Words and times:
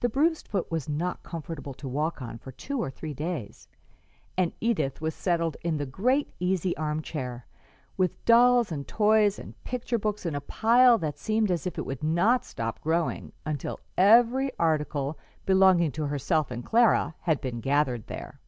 The 0.00 0.08
bruised 0.08 0.48
foot 0.48 0.68
was 0.68 0.88
not 0.88 1.22
comfortable 1.22 1.72
to 1.72 1.86
walk 1.86 2.20
on 2.20 2.38
for 2.38 2.50
two 2.50 2.82
or 2.82 2.90
three 2.90 3.14
days, 3.14 3.68
and 4.36 4.52
Edith 4.60 5.00
was 5.00 5.14
settled 5.14 5.56
in 5.62 5.76
the 5.76 5.86
great 5.86 6.32
easy 6.40 6.76
arm 6.76 7.02
chair 7.02 7.46
with 7.96 8.24
dolls 8.24 8.72
and 8.72 8.88
toys 8.88 9.38
and 9.38 9.54
picture 9.62 9.96
books 9.96 10.26
in 10.26 10.34
a 10.34 10.40
pile 10.40 10.98
that 10.98 11.18
seemed 11.20 11.52
as 11.52 11.68
if 11.68 11.78
it 11.78 11.86
would 11.86 12.02
not 12.02 12.44
stop 12.44 12.80
growing 12.80 13.32
until 13.46 13.78
every 13.96 14.50
article 14.58 15.16
belonging 15.46 15.92
to 15.92 16.06
herself 16.06 16.50
and 16.50 16.64
Clara 16.64 17.14
had 17.20 17.40
been 17.40 17.60
gathered 17.60 18.08
there. 18.08 18.40